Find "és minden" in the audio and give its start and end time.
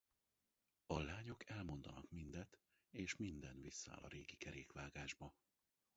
2.91-3.61